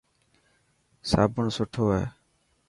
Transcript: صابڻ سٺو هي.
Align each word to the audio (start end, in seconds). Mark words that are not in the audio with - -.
صابڻ 1.09 1.45
سٺو 1.55 1.85
هي. 1.95 2.03